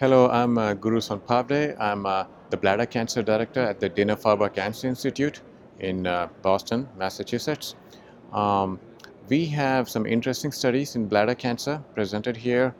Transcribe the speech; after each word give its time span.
Hello, 0.00 0.30
I'm 0.30 0.56
uh, 0.56 0.72
Guru 0.72 0.98
Sonpavde. 0.98 1.78
I'm 1.78 2.06
uh, 2.06 2.24
the 2.48 2.56
bladder 2.56 2.86
cancer 2.86 3.22
director 3.22 3.60
at 3.60 3.80
the 3.80 3.88
Dana-Farber 3.90 4.48
Cancer 4.54 4.88
Institute 4.88 5.42
in 5.78 6.06
uh, 6.06 6.28
Boston, 6.40 6.88
Massachusetts. 6.96 7.74
Um, 8.32 8.80
we 9.28 9.44
have 9.44 9.90
some 9.90 10.06
interesting 10.06 10.52
studies 10.52 10.96
in 10.96 11.06
bladder 11.06 11.34
cancer 11.34 11.82
presented 11.94 12.34
here. 12.34 12.74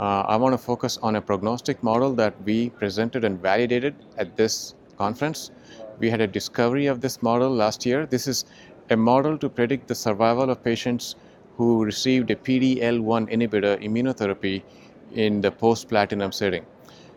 Uh, 0.00 0.24
I 0.26 0.34
want 0.34 0.54
to 0.54 0.58
focus 0.58 0.98
on 1.04 1.14
a 1.14 1.20
prognostic 1.22 1.84
model 1.84 2.12
that 2.14 2.34
we 2.42 2.70
presented 2.70 3.22
and 3.22 3.40
validated 3.40 3.94
at 4.18 4.36
this 4.36 4.74
conference. 4.98 5.52
We 6.00 6.10
had 6.10 6.20
a 6.20 6.26
discovery 6.26 6.86
of 6.86 7.00
this 7.00 7.22
model 7.22 7.48
last 7.48 7.86
year. 7.86 8.06
This 8.06 8.26
is 8.26 8.44
a 8.90 8.96
model 8.96 9.38
to 9.38 9.48
predict 9.48 9.86
the 9.86 9.94
survival 9.94 10.50
of 10.50 10.64
patients 10.64 11.14
who 11.56 11.84
received 11.84 12.32
a 12.32 12.34
PD-L1 12.34 13.32
inhibitor 13.32 13.80
immunotherapy 13.80 14.64
in 15.12 15.40
the 15.40 15.50
post-platinum 15.50 16.32
setting. 16.32 16.64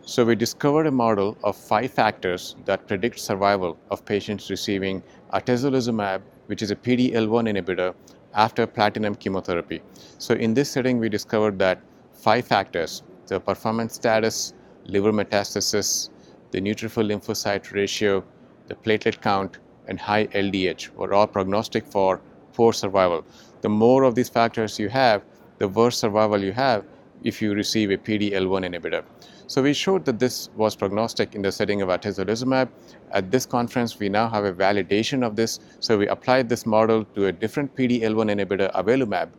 So 0.02 0.24
we 0.24 0.34
discovered 0.34 0.86
a 0.86 0.90
model 0.90 1.36
of 1.44 1.56
five 1.56 1.90
factors 1.92 2.56
that 2.64 2.88
predict 2.88 3.18
survival 3.20 3.78
of 3.90 4.04
patients 4.04 4.50
receiving 4.50 5.02
atezolizumab, 5.32 6.22
which 6.46 6.62
is 6.62 6.70
a 6.70 6.76
PD-L1 6.76 7.48
inhibitor, 7.48 7.94
after 8.34 8.66
platinum 8.66 9.14
chemotherapy. 9.14 9.82
So 10.18 10.34
in 10.34 10.54
this 10.54 10.70
setting, 10.70 10.98
we 10.98 11.08
discovered 11.08 11.58
that 11.58 11.80
five 12.12 12.46
factors, 12.46 13.02
the 13.26 13.40
performance 13.40 13.94
status, 13.94 14.54
liver 14.86 15.12
metastasis, 15.12 16.10
the 16.50 16.60
neutrophil 16.60 17.06
lymphocyte 17.10 17.72
ratio, 17.72 18.24
the 18.68 18.74
platelet 18.74 19.20
count, 19.20 19.58
and 19.86 19.98
high 19.98 20.26
LDH 20.28 20.90
were 20.94 21.12
all 21.12 21.26
prognostic 21.26 21.86
for 21.86 22.20
poor 22.52 22.72
survival. 22.72 23.24
The 23.60 23.68
more 23.68 24.04
of 24.04 24.14
these 24.14 24.28
factors 24.28 24.78
you 24.78 24.88
have, 24.88 25.22
the 25.58 25.68
worse 25.68 25.98
survival 25.98 26.42
you 26.42 26.52
have 26.52 26.84
if 27.24 27.42
you 27.42 27.54
receive 27.54 27.90
a 27.90 27.96
PD-L1 27.96 28.64
inhibitor. 28.68 29.04
So 29.46 29.62
we 29.62 29.72
showed 29.72 30.04
that 30.04 30.18
this 30.18 30.48
was 30.56 30.76
prognostic 30.76 31.34
in 31.34 31.42
the 31.42 31.50
setting 31.50 31.82
of 31.82 31.88
atezolizumab. 31.88 32.68
At 33.10 33.30
this 33.30 33.46
conference, 33.46 33.98
we 33.98 34.08
now 34.08 34.28
have 34.28 34.44
a 34.44 34.52
validation 34.52 35.26
of 35.26 35.34
this. 35.34 35.58
So 35.80 35.98
we 35.98 36.06
applied 36.06 36.48
this 36.48 36.66
model 36.66 37.04
to 37.16 37.26
a 37.26 37.32
different 37.32 37.74
PD-L1 37.74 38.30
inhibitor, 38.30 38.72
avelumab, 38.72 39.30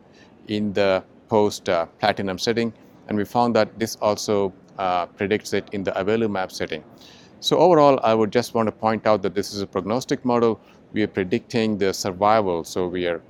in 0.48 0.72
the 0.72 1.02
post-platinum 1.28 2.34
uh, 2.34 2.38
setting, 2.38 2.72
and 3.08 3.16
we 3.16 3.24
found 3.24 3.56
that 3.56 3.78
this 3.78 3.96
also 3.96 4.52
uh, 4.78 5.06
predicts 5.06 5.52
it 5.52 5.68
in 5.72 5.82
the 5.82 5.92
avelumab 5.92 6.52
setting. 6.52 6.84
So 7.40 7.58
overall, 7.58 7.98
I 8.02 8.14
would 8.14 8.30
just 8.30 8.54
want 8.54 8.66
to 8.68 8.72
point 8.72 9.06
out 9.06 9.22
that 9.22 9.34
this 9.34 9.52
is 9.52 9.62
a 9.62 9.66
prognostic 9.66 10.24
model. 10.24 10.60
We 10.92 11.02
are 11.02 11.08
predicting 11.08 11.78
the 11.78 11.92
survival. 11.92 12.64
So 12.64 12.86
we 12.86 13.06
are 13.06 13.20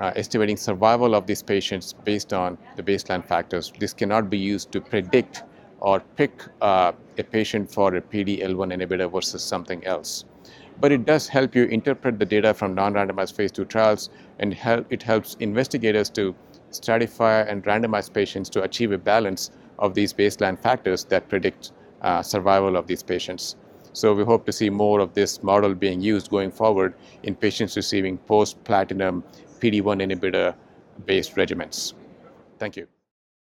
uh, 0.00 0.12
estimating 0.16 0.56
survival 0.56 1.14
of 1.14 1.26
these 1.26 1.42
patients 1.42 1.94
based 2.04 2.32
on 2.32 2.56
the 2.76 2.82
baseline 2.82 3.24
factors. 3.24 3.72
This 3.78 3.92
cannot 3.92 4.30
be 4.30 4.38
used 4.38 4.72
to 4.72 4.80
predict 4.80 5.44
or 5.80 6.00
pick 6.16 6.42
uh, 6.60 6.92
a 7.18 7.22
patient 7.22 7.72
for 7.72 7.94
a 7.94 8.00
PD-L1 8.00 8.72
inhibitor 8.74 9.10
versus 9.10 9.42
something 9.42 9.84
else. 9.86 10.24
But 10.80 10.92
it 10.92 11.04
does 11.04 11.28
help 11.28 11.54
you 11.54 11.64
interpret 11.64 12.18
the 12.18 12.24
data 12.24 12.54
from 12.54 12.74
non-randomized 12.74 13.34
phase 13.34 13.52
two 13.52 13.66
trials, 13.66 14.08
and 14.38 14.54
help, 14.54 14.86
it 14.90 15.02
helps 15.02 15.36
investigators 15.40 16.08
to 16.10 16.34
stratify 16.70 17.50
and 17.50 17.64
randomize 17.64 18.12
patients 18.12 18.48
to 18.50 18.62
achieve 18.62 18.92
a 18.92 18.98
balance 18.98 19.50
of 19.78 19.94
these 19.94 20.12
baseline 20.12 20.58
factors 20.58 21.04
that 21.04 21.28
predict 21.28 21.72
uh, 22.02 22.22
survival 22.22 22.76
of 22.76 22.86
these 22.86 23.02
patients. 23.02 23.56
So 23.92 24.14
we 24.14 24.24
hope 24.24 24.46
to 24.46 24.52
see 24.52 24.70
more 24.70 25.00
of 25.00 25.14
this 25.14 25.42
model 25.42 25.74
being 25.74 26.00
used 26.00 26.30
going 26.30 26.52
forward 26.52 26.94
in 27.24 27.34
patients 27.34 27.76
receiving 27.76 28.18
post-platinum 28.18 29.24
PD-1 29.60 30.02
inhibitor-based 30.02 31.34
regimens. 31.36 31.94
Thank 32.58 32.76
you. 32.76 32.86